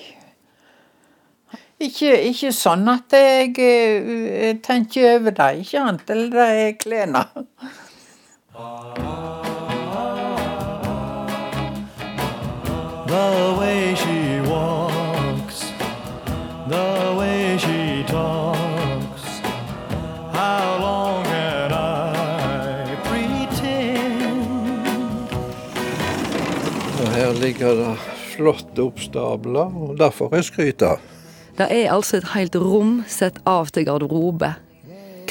Ikke, 1.79 2.11
ikke 2.27 2.51
sånn 2.57 2.89
at 2.91 3.15
jeg 3.15 3.53
eh, 3.63 4.57
tenker 4.65 5.19
over 5.19 5.37
det. 5.37 5.51
Ikke 5.63 5.85
annet 5.85 6.11
enn 6.11 6.25
det 6.33 6.47
er 6.63 6.73
klærne. 6.81 7.23
The 13.09 13.57
way 13.59 13.95
she 13.97 14.41
walks, 14.45 15.73
the 16.69 17.17
way 17.17 17.57
she 17.57 18.05
talks. 18.05 19.41
How 20.33 20.77
long 20.77 21.25
can 21.25 21.73
I 21.73 22.97
pretend? 23.09 24.45
Og 27.01 27.09
her 27.15 27.33
ligger 27.33 27.75
det 27.81 27.95
flotte 28.35 28.83
oppstabler, 28.85 29.73
og 29.73 29.97
derfor 29.99 30.37
er 30.37 30.45
skryta. 30.45 30.99
Det 31.57 31.71
er 31.71 31.89
altså 31.95 32.21
et 32.21 32.29
helt 32.35 32.61
rom 32.61 33.05
sett 33.09 33.41
av 33.49 33.73
til 33.73 33.89
garderobe. 33.89 34.53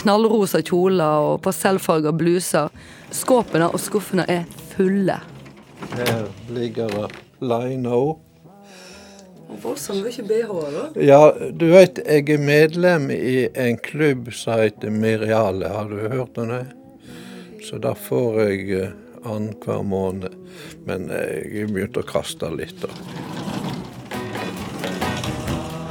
Knallrosa 0.01 0.63
kjoler 0.65 1.29
og 1.29 1.45
pastellfarga 1.45 2.09
bluser. 2.09 2.73
Skåpene 3.13 3.69
og 3.69 3.79
skuffene 3.85 4.25
er 4.25 4.49
fulle. 4.73 5.21
Her 5.93 6.25
ligger 6.49 6.89
det 6.89 7.26
lina 7.39 7.95
opp. 7.95 8.23
Voldsomt 9.61 10.03
mye 10.03 10.23
BH-er, 10.27 10.73
da. 10.75 10.85
Ja, 11.01 11.21
du 11.55 11.69
vet, 11.71 12.01
jeg 12.03 12.29
er 12.35 12.41
medlem 12.41 13.07
i 13.13 13.47
en 13.55 13.77
klubb 13.79 14.27
som 14.35 14.59
heter 14.59 14.91
Miriale. 14.91 15.69
Har 15.71 15.87
du 15.87 16.01
hørt 16.11 16.37
om 16.37 16.51
det? 16.51 16.65
Så 17.63 17.79
da 17.79 17.93
får 17.95 18.41
jeg 18.43 18.67
eh, 18.75 18.91
annenhver 19.23 19.83
måned. 19.87 20.35
Men 20.85 21.09
eh, 21.09 21.47
jeg 21.47 21.67
har 21.67 21.73
begynt 21.73 21.99
å 21.99 22.05
kaste 22.07 22.51
litt. 22.51 22.83
da. 22.83 22.91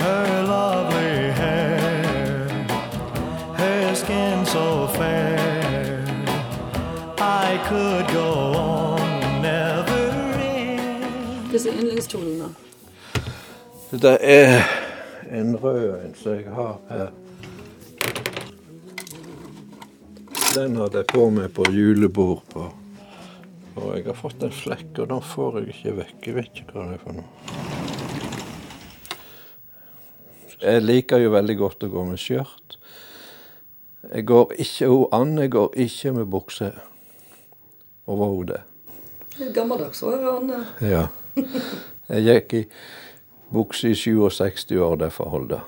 Her 0.05 0.43
lovely 0.47 1.33
hair, 1.41 2.49
her 3.57 3.95
skin 3.95 4.45
so 4.47 4.87
fair. 4.99 5.41
I 7.19 7.59
could 7.69 8.07
go 8.13 8.46
er 11.57 12.39
da? 12.41 12.49
Det 13.91 14.19
er 14.21 14.65
en 15.31 15.57
rød 15.57 16.05
en 16.05 16.15
som 16.15 16.33
jeg 16.35 16.51
har 16.53 16.77
her. 16.91 17.11
Den 20.55 20.77
hadde 20.77 21.03
jeg 21.03 21.07
på 21.13 21.31
meg 21.31 21.51
på 21.57 21.65
julebord 21.73 22.43
på. 22.53 22.67
Og 23.77 23.91
jeg 23.97 24.07
har 24.07 24.17
fått 24.17 24.45
en 24.45 24.53
flekk, 24.53 25.03
og 25.03 25.09
den 25.11 25.21
får 25.21 25.59
jeg 25.59 25.75
ikke 25.75 25.97
vekk. 25.99 26.21
Jeg 26.27 26.37
vet 26.37 26.63
ikke 26.63 26.77
hva 26.77 26.87
det 26.89 26.97
er 26.97 27.03
for 27.03 27.13
noe. 27.19 27.31
Jeg 30.63 30.85
liker 30.85 31.21
jo 31.21 31.35
veldig 31.35 31.57
godt 31.61 31.85
å 31.85 31.93
gå 31.93 32.07
med 32.09 32.21
skjørt. 32.21 32.79
Jeg 34.07 34.25
går 34.29 34.55
ikke 34.63 34.89
hun 34.89 35.13
Anne 35.13 35.49
går 35.53 35.77
ikke 35.85 36.13
med 36.17 36.33
bukse 36.33 36.71
overhodet. 38.09 38.63
Gammeldags 39.53 40.03
år, 40.07 40.25
Anne. 40.39 40.65
Ja. 40.81 41.07
Jeg 42.09 42.23
gikk 42.25 42.55
i 42.55 42.63
bukse 43.53 43.91
i 43.91 43.95
67 43.95 44.71
år, 44.73 44.95
derfor 44.97 45.29
holder 45.29 45.57
det. 45.57 45.61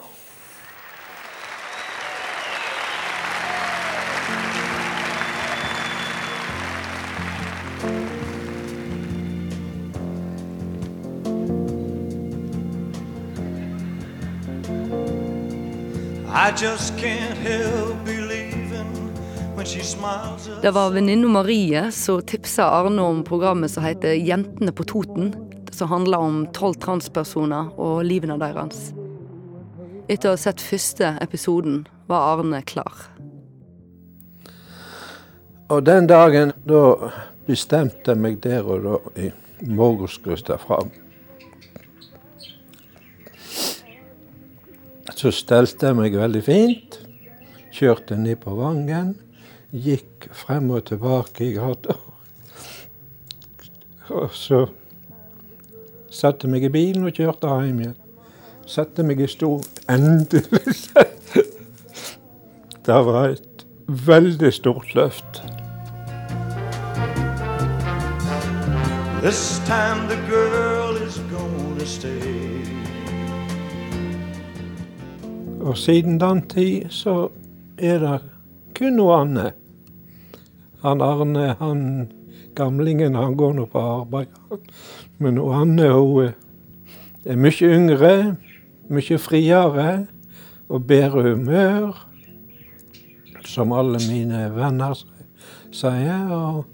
I 16.28 16.50
just 16.50 16.96
can't 16.96 17.36
help 17.36 18.04
believing 18.04 19.12
when 19.56 19.66
she 19.66 19.82
smiles. 19.82 20.48
at 20.48 20.62
Det 20.62 20.70
var 20.70 20.90
venninna 20.90 21.28
Marie 21.28 21.92
som 21.92 22.22
tipsa 22.22 22.62
Arne 22.62 23.02
om 23.02 23.24
programmet 23.24 23.70
som 23.70 23.84
heter 23.84 24.12
Jentene 24.12 24.72
på 24.72 24.84
Toten. 24.84 25.47
Som 25.70 25.88
handler 25.92 26.18
om 26.18 26.40
tolv 26.56 26.78
transpersoner 26.82 27.72
og 27.76 28.04
livene 28.06 28.38
deres. 28.40 28.90
Etter 30.08 30.30
å 30.30 30.36
ha 30.36 30.40
sett 30.40 30.64
første 30.64 31.16
episoden 31.20 31.82
var 32.08 32.38
Arne 32.38 32.62
klar. 32.64 33.08
Og 35.68 35.84
den 35.84 36.08
dagen, 36.08 36.54
da 36.64 37.10
bestemte 37.48 38.14
jeg 38.14 38.20
meg 38.22 38.40
der 38.44 38.64
og 38.64 38.86
da 38.86 38.96
i 39.20 39.28
morgenskrysta 39.68 40.56
fram. 40.62 40.88
Så 45.18 45.32
stelte 45.34 45.90
jeg 45.90 45.98
meg 45.98 46.16
veldig 46.16 46.42
fint. 46.46 46.98
Kjørte 47.74 48.16
ned 48.16 48.38
på 48.44 48.54
Vangen. 48.56 49.16
Gikk 49.74 50.30
frem 50.32 50.70
og 50.72 50.86
tilbake 50.88 51.50
i 51.50 51.54
gata. 51.56 51.98
Og 54.14 54.30
så 54.32 54.62
satte 56.10 56.48
meg 56.48 56.64
i 56.64 56.72
bilen 56.72 57.06
og 57.08 57.16
kjørte 57.16 57.50
hjem 57.62 57.80
igjen. 57.84 57.96
Satte 58.68 59.04
meg 59.06 59.20
i 59.20 59.28
stol. 59.30 59.62
Endelig. 59.88 60.74
Det 62.88 62.98
var 63.04 63.34
et 63.34 63.64
veldig 63.88 64.52
stort 64.52 64.94
løft. 64.94 65.42
This 69.22 69.60
time 69.66 70.08
the 70.08 70.16
girl 70.30 70.96
is 70.96 71.20
gonna 71.30 71.84
stay. 71.84 72.64
Og 75.60 75.78
siden 75.78 76.20
den 76.20 76.48
tid 76.48 76.88
så 76.90 77.28
er 77.78 77.98
det 77.98 78.20
kun 78.78 78.96
noe 78.96 79.16
annet. 79.20 79.56
Han 80.82 81.02
Arne, 81.02 81.56
han 81.58 81.82
gamlingen, 82.58 83.14
han 83.14 83.36
går 83.38 83.54
nå 83.54 83.66
på 83.70 83.80
arbeid. 83.80 84.34
Men 85.22 85.38
Anne 85.38 85.88
hun 85.94 86.34
er 87.24 87.38
mye 87.38 87.70
yngre, 87.74 88.12
mye 88.90 89.18
friere 89.22 89.88
og 90.68 90.86
bedre 90.90 91.30
humør. 91.30 92.04
Som 93.48 93.72
alle 93.72 94.00
mine 94.10 94.48
venner 94.52 94.98
sier. 95.72 96.28
Og 96.28 96.66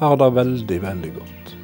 har 0.00 0.16
det 0.20 0.34
veldig, 0.34 0.82
veldig 0.82 1.12
godt. 1.14 1.56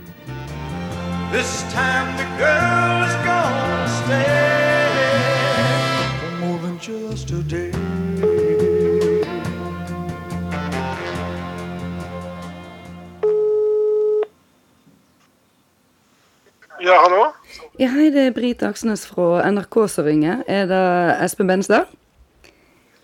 This 1.33 1.63
time 1.71 2.17
the 2.17 2.27
girl 2.39 3.05
is 3.07 3.15
gonna 3.27 3.87
stay 4.01 4.91
for 6.19 6.33
more 6.41 6.59
than 6.59 6.79
just 6.79 7.31
a 7.31 7.43
day. 7.43 7.80
Ja, 16.91 16.97
hallo? 17.05 17.27
Ja, 17.79 17.87
hei, 17.95 18.09
det 18.11 18.23
er 18.27 18.33
Brita 18.35 18.67
Aksnes 18.73 19.05
fra 19.07 19.45
NRK 19.47 19.77
som 19.93 20.07
ringer. 20.09 20.41
Er 20.51 20.65
det 20.67 20.79
Espen 21.23 21.47
Benstad? 21.47 21.87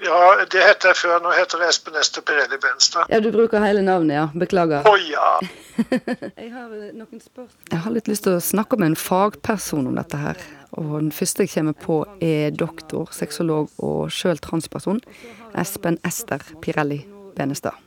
Ja, 0.03 0.17
det 0.43 0.59
heter 0.59 0.91
jeg 0.91 0.99
før. 0.99 1.21
Nå 1.23 1.35
heter 1.37 1.63
det 1.63 1.69
Espen 1.71 1.95
Ester 2.01 2.25
Pirelli 2.27 2.59
Benstad. 2.65 3.07
Ja, 3.13 3.21
du 3.23 3.29
bruker 3.31 3.63
hele 3.63 3.85
navnet, 3.87 4.17
ja. 4.17 4.25
Beklager. 4.35 4.89
Å 4.91 4.97
ja. 5.07 5.29
Jeg 6.41 6.51
har 6.51 6.75
eh, 6.75 6.91
noen 6.97 7.23
spørsmål. 7.23 7.69
Jeg 7.71 7.81
har 7.85 7.95
litt 7.95 8.11
lyst 8.11 8.27
til 8.27 8.41
å 8.41 8.43
snakke 8.43 8.81
med 8.81 8.91
en 8.91 8.99
fagperson 8.99 9.87
om 9.87 9.95
dette 10.01 10.19
her. 10.19 10.43
Og 10.75 10.91
den 10.97 11.15
første 11.15 11.47
jeg 11.47 11.55
kommer 11.55 11.79
på, 11.87 12.01
er 12.19 12.59
doktor, 12.59 13.15
sexolog 13.15 13.71
og 13.79 14.11
sjøl 14.11 14.43
transperson. 14.43 14.99
Espen 15.55 16.03
Ester 16.03 16.43
Pirelli 16.65 17.05
Benestad. 17.39 17.79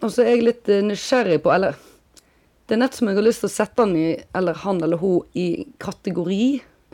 Og 0.00 0.16
så 0.16 0.24
er 0.24 0.38
jeg 0.38 0.48
litt 0.48 0.72
eh, 0.72 0.80
nysgjerrig 0.80 1.42
på 1.44 1.52
Eller 1.52 1.76
det 2.70 2.76
er 2.76 2.84
nett 2.84 2.94
som 2.94 3.08
jeg 3.10 3.16
har 3.18 3.24
lyst 3.26 3.42
til 3.42 3.50
å 3.50 3.52
sette 3.52 3.82
han 3.82 3.96
i, 3.98 4.08
eller 4.38 4.58
han 4.62 4.78
eller 4.86 5.00
hun, 5.00 5.24
i 5.34 5.66
kategori. 5.82 6.44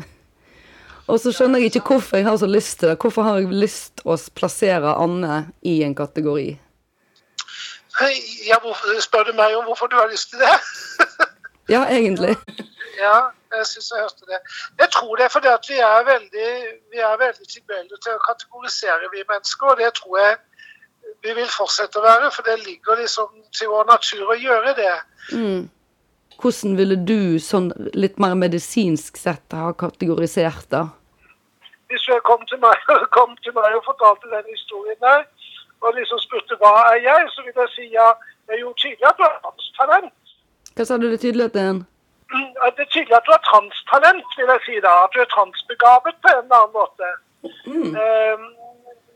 Og 1.12 1.18
så 1.20 1.32
skjønner 1.36 1.60
jeg 1.60 1.74
ikke 1.74 1.90
hvorfor 1.90 2.16
jeg 2.16 2.24
har 2.24 2.38
så 2.40 2.48
lyst 2.48 2.78
til 2.80 2.88
det. 2.88 2.96
Hvorfor 3.02 3.26
har 3.28 3.42
jeg 3.42 3.52
lyst 3.52 3.98
til 4.00 4.14
å 4.14 4.16
plassere 4.38 4.94
Anne 4.96 5.42
i 5.68 5.82
en 5.84 5.96
kategori? 5.98 6.48
Ja 8.44 8.56
hvorfor, 8.60 8.96
spør 9.04 9.28
du 9.28 9.36
meg 9.36 9.54
om 9.56 9.68
hvorfor 9.68 9.88
du 9.92 9.96
har 10.00 10.08
lyst 10.12 10.32
til 10.32 10.40
det? 10.40 10.56
Ja, 11.66 11.80
egentlig. 11.90 12.36
ja, 13.04 13.14
jeg 13.50 13.64
syns 13.66 13.88
jeg 13.90 14.04
hørte 14.04 14.28
det. 14.30 14.38
Jeg 14.78 14.88
tror 14.94 15.16
det 15.18 15.24
er 15.24 15.32
fordi 15.34 15.48
at 15.50 15.64
vi 15.66 15.80
er 15.82 16.04
veldig, 16.06 16.50
vi 16.92 17.00
er 17.02 17.16
veldig 17.18 17.48
tilbøyelige 17.50 17.98
til 18.04 18.14
å 18.14 18.22
kategorisere, 18.22 19.08
vi 19.10 19.24
mennesker. 19.26 19.72
Og 19.72 19.80
det 19.82 19.88
tror 19.98 20.20
jeg 20.22 20.36
vi 21.24 21.32
vil 21.34 21.48
fortsette 21.50 21.98
å 21.98 22.04
være, 22.04 22.30
for 22.34 22.46
det 22.46 22.58
ligger 22.64 23.00
liksom 23.00 23.32
til 23.56 23.70
vår 23.72 23.88
natur 23.88 24.30
å 24.30 24.36
gjøre 24.38 24.74
det. 24.78 24.92
Mm. 25.32 25.64
Hvordan 26.42 26.76
ville 26.76 26.98
du 27.08 27.38
sånn 27.40 27.70
litt 27.96 28.20
mer 28.20 28.36
medisinsk 28.36 29.16
sett 29.16 29.56
ha 29.56 29.72
kategorisert 29.72 30.68
det? 30.74 30.84
Hvis 31.90 32.04
du 32.04 32.12
kom 32.26 32.42
til 32.50 32.60
meg, 32.62 32.76
kom 33.16 33.34
til 33.44 33.56
meg 33.56 33.78
og 33.78 33.86
fortalte 33.88 34.30
den 34.32 34.46
historien 34.50 35.00
der, 35.00 35.26
og 35.84 35.96
liksom 35.96 36.20
spurte 36.22 36.58
hva 36.60 36.72
er 36.92 37.02
jeg, 37.04 37.28
så 37.32 37.44
vil 37.46 37.60
jeg 37.62 37.72
si 37.74 37.90
ja, 37.94 38.12
det 38.46 38.56
er 38.56 38.62
jo 38.62 38.72
tydelig 38.80 39.08
at 39.08 39.18
du 39.18 39.26
har 39.26 39.36
transtalent. 39.44 40.14
Hva 40.76 40.84
sa 40.84 40.98
du 41.00 41.06
det 41.08 41.20
tydelig 41.22 41.48
at 41.48 41.54
det 41.56 41.62
er 41.66 41.84
Det 42.76 42.82
er 42.84 42.90
tydelig 42.92 43.16
at 43.16 43.26
du 43.28 43.32
har 43.32 43.44
transtalent, 43.46 44.32
vil 44.38 44.50
jeg 44.52 44.62
si 44.66 44.80
da. 44.82 44.92
At 45.06 45.14
du 45.14 45.20
er 45.22 45.28
transbegavet 45.30 46.16
på 46.22 46.32
en 46.32 46.40
eller 46.42 46.58
annen 46.58 46.74
måte. 46.74 47.10
Eh, 48.04 48.46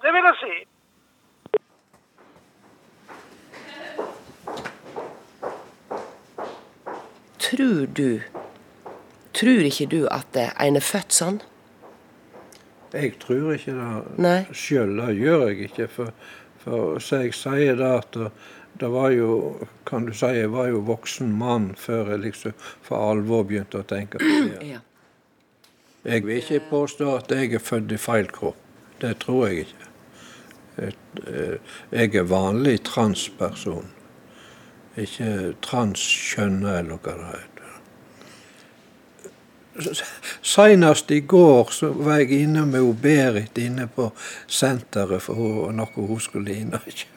det 0.03 0.13
vil 0.15 0.29
jeg 0.31 0.37
si. 0.41 0.55
Tror 7.51 7.87
du 7.87 8.21
Tror 9.35 9.63
ikke 9.67 9.87
du 9.91 10.01
at 10.11 10.37
en 10.37 10.77
er 10.77 10.85
født 10.85 11.15
sånn? 11.15 11.41
Jeg 12.91 13.13
tror 13.23 13.53
ikke 13.55 13.75
det 13.77 14.19
Nei. 14.19 14.39
sjøl. 14.51 14.97
Det 14.99 15.15
gjør 15.21 15.45
jeg 15.49 15.69
ikke. 15.69 15.87
For, 15.95 16.11
for 16.65 16.99
så 16.99 17.21
jeg 17.25 17.37
sier 17.39 17.79
det 17.79 17.91
at 18.01 18.19
det, 18.81 18.89
var 18.91 19.13
jo 19.15 19.31
Kan 19.87 20.09
du 20.09 20.13
si 20.15 20.27
jeg 20.35 20.51
var 20.51 20.67
jo 20.73 20.81
voksen 20.89 21.31
mann 21.39 21.71
før 21.79 22.11
jeg 22.17 22.25
liksom 22.25 22.57
for 22.83 22.99
alvor 23.13 23.47
begynte 23.47 23.83
å 23.83 23.87
tenke 23.87 24.19
på 24.19 24.33
det. 24.51 24.73
Ja. 24.75 24.81
Jeg 26.05 26.25
vil 26.27 26.41
ikke 26.41 26.63
påstå 26.71 27.15
at 27.19 27.31
jeg 27.31 27.55
er 27.55 27.63
født 27.63 27.93
i 27.93 28.01
feil 28.01 28.27
kropp. 28.33 28.59
Det 29.01 29.15
tror 29.23 29.47
jeg 29.49 29.67
ikke. 29.67 29.87
Eh, 30.81 31.57
Jeg 31.93 32.15
er 32.17 32.23
vanlig 32.29 32.79
transperson. 32.85 33.91
Ikke 35.01 35.55
transkjønna 35.65 36.79
eller 36.81 36.99
hva 37.01 37.13
det 37.17 37.29
heter. 37.31 37.47
Senest 40.45 41.11
i 41.15 41.21
går 41.31 41.71
så 41.73 41.89
var 42.05 42.19
jeg 42.21 42.31
inne 42.45 42.67
med 42.69 42.89
Berit 43.01 43.57
inne 43.63 43.87
på 43.95 44.11
senteret 44.51 45.23
for 45.23 45.35
hun- 45.39 45.77
noe 45.79 45.87
hun 46.11 46.21
skulle 46.21 46.53
inn 46.57 46.75
og 46.75 46.81
kjøpe. 46.85 47.17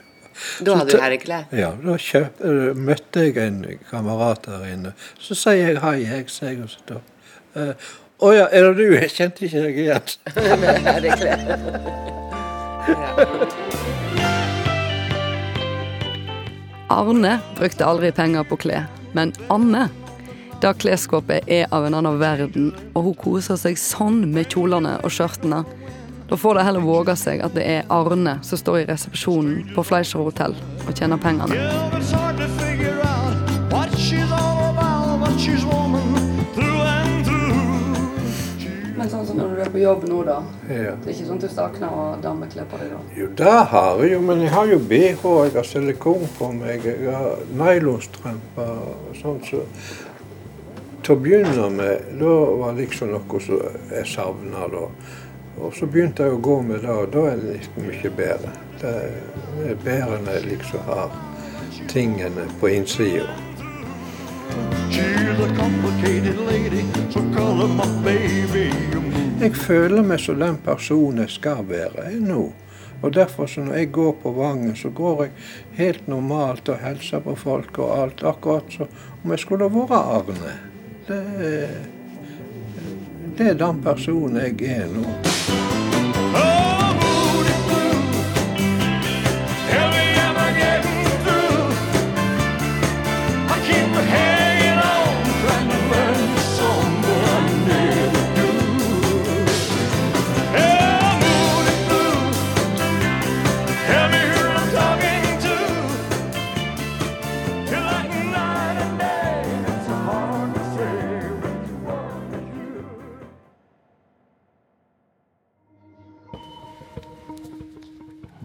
Da 0.66 0.76
hadde 0.80 0.92
du 0.92 0.98
herreklær? 1.02 1.44
Ja, 1.52 1.72
da 1.84 1.98
kjøp, 1.98 2.40
eh, 2.42 2.74
møtte 2.74 3.20
jeg 3.26 3.38
en 3.38 3.66
kamerat 3.90 4.46
der 4.46 4.64
inne. 4.66 4.94
Så 5.20 5.36
sier 5.36 5.68
jeg 5.68 5.78
hei, 5.82 6.00
jeg 6.06 6.30
sier 6.30 6.50
jeg 6.50 6.62
og 6.64 6.70
så. 6.70 7.02
Eh, 7.56 7.74
Å 8.24 8.32
ja, 8.32 8.46
er 8.56 8.62
det 8.72 8.78
du? 8.78 8.94
Jeg 8.96 9.10
kjente 9.12 9.44
ikke 9.46 9.62
deg 9.66 9.78
igjen. 9.78 10.02
Med 10.62 10.76
herreklær. 10.86 11.40
Arne 16.92 17.38
brukte 17.58 17.86
aldri 17.88 18.12
penger 18.12 18.48
på 18.48 18.58
klær, 18.66 18.88
men 19.14 19.32
Anne 19.54 19.88
da 20.64 20.72
klesskåpet 20.74 21.50
er 21.52 21.66
av 21.76 21.84
en 21.84 21.98
annen 21.98 22.20
verden, 22.22 22.70
og 22.96 23.10
hun 23.10 23.16
koser 23.20 23.58
seg 23.60 23.76
sånn 23.76 24.22
med 24.32 24.48
kjolene 24.54 24.94
og 25.04 25.12
skjørtene. 25.12 25.60
Da 26.30 26.40
får 26.40 26.56
det 26.56 26.64
heller 26.70 26.86
våge 26.88 27.18
seg 27.20 27.44
at 27.44 27.52
det 27.58 27.66
er 27.68 27.92
Arne 27.92 28.38
som 28.48 28.62
står 28.62 28.80
i 28.80 28.86
resepsjonen 28.88 29.74
på 29.76 29.84
Fleischer 29.84 30.24
hotell 30.24 30.56
og 30.88 30.96
tjener 30.96 31.20
pengene. 31.20 32.43
På 39.74 39.82
jobb 39.82 40.04
nå, 40.06 40.22
da. 40.28 40.38
Ja. 40.70 40.94
Det 41.02 41.10
er 41.10 41.16
ikke 41.16 41.26
sånn 41.28 41.40
at 41.42 41.46
du 41.48 41.50
savner 41.50 41.94
og 41.98 42.22
damekler 42.22 42.68
på 42.70 42.78
deg 42.78 42.94
da? 42.94 43.02
Jo, 43.18 43.28
det 43.42 43.54
har 43.74 44.02
jeg 44.04 44.14
jo, 44.14 44.22
men 44.28 44.44
jeg 44.46 44.54
har 44.54 44.70
jo 44.70 44.80
BH, 44.92 45.24
jeg 45.48 45.56
har 45.58 45.68
silikon 45.68 46.26
på 46.38 46.50
meg, 46.54 46.86
jeg 46.86 47.16
har 47.18 47.42
nylonstrømper 47.58 48.74
og 48.86 49.18
sånt. 49.18 49.50
Så 49.50 49.64
til 51.04 51.16
å 51.16 51.20
begynne 51.20 51.70
med, 51.74 52.14
da 52.22 52.34
var 52.62 52.78
liksom 52.78 53.12
noe 53.12 53.42
som 53.44 53.60
jeg 53.92 54.08
savna 54.14 54.70
da. 54.72 54.86
Og 55.64 55.74
så 55.78 55.90
begynte 55.90 56.28
jeg 56.28 56.38
å 56.38 56.42
gå 56.44 56.60
med 56.66 56.86
det, 56.86 56.94
og 56.94 57.12
da 57.14 57.26
er 57.32 57.42
det 57.42 57.58
liksom 57.58 57.90
mye 57.90 58.14
bedre. 58.18 58.54
Det 58.82 58.94
er 59.72 59.82
bedre 59.84 60.22
når 60.24 60.38
jeg 60.38 60.50
liksom 60.54 60.86
har 60.88 61.18
tingene 61.92 62.48
på 62.62 62.72
innsida. 62.78 63.28
She's 64.94 65.40
a 65.40 65.50
complicated 65.58 66.38
lady, 66.46 66.86
so 67.10 67.22
call 67.34 67.56
her 67.58 67.68
my 67.68 67.90
baby. 68.06 69.03
Jeg 69.44 69.58
føler 69.60 70.06
meg 70.08 70.22
som 70.24 70.38
den 70.40 70.56
personen 70.64 71.26
jeg 71.26 71.34
skal 71.34 71.66
være 71.68 72.06
jeg 72.06 72.22
nå. 72.24 72.46
Og 73.04 73.12
derfor 73.12 73.50
så 73.52 73.60
når 73.66 73.76
jeg 73.76 73.90
går 73.92 74.14
på 74.22 74.32
Vangen, 74.38 74.72
så 74.80 74.88
går 74.90 75.26
jeg 75.26 75.34
helt 75.82 76.08
normalt 76.08 76.72
og 76.72 76.80
hilser 76.80 77.20
på 77.28 77.36
folk 77.36 77.82
og 77.84 77.92
alt, 77.98 78.24
akkurat 78.24 78.72
som 78.72 78.88
om 79.20 79.36
jeg 79.36 79.44
skulle 79.44 79.68
vært 79.68 79.98
Arne. 80.00 80.56
Det, 81.10 81.22
det 83.36 83.52
er 83.52 83.64
den 83.68 83.84
personen 83.84 84.46
jeg 84.46 84.78
er 84.80 84.88
nå. 84.96 85.83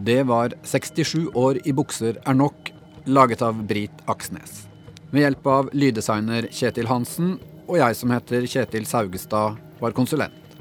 Det 0.09 0.23
var 0.23 0.53
67 0.65 1.27
år 1.37 1.59
i 1.69 1.71
bukser 1.75 2.15
er 2.25 2.33
nok, 2.33 2.71
laget 3.05 3.43
av 3.45 3.59
Brit 3.69 3.99
Aksnes. 4.09 4.63
Med 5.11 5.21
hjelp 5.21 5.49
av 5.53 5.69
lyddesigner 5.77 6.47
Kjetil 6.49 6.89
Hansen 6.89 7.35
og 7.69 7.77
jeg 7.77 7.97
som 7.99 8.13
heter 8.15 8.47
Kjetil 8.49 8.87
Saugestad, 8.89 9.59
var 9.77 9.93
konsulent. 9.93 10.55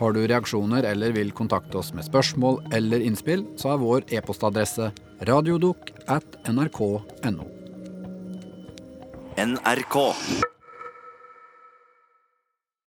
Har 0.00 0.16
du 0.16 0.24
reaksjoner 0.26 0.88
eller 0.90 1.14
vil 1.14 1.30
kontakte 1.30 1.78
oss 1.78 1.92
med 1.94 2.08
spørsmål 2.08 2.58
eller 2.74 3.06
innspill, 3.06 3.46
så 3.54 3.76
er 3.76 3.84
vår 3.84 4.10
e-postadresse 4.18 4.90
radiodok 5.30 5.94
at 6.10 6.36
nrk.no. 6.50 7.46
NRK. 9.46 9.96